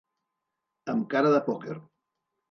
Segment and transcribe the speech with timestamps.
[0.93, 1.77] Amb cara de pòquer.